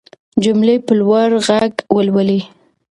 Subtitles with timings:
[0.43, 2.41] جملې په لوړ غږ ولولئ.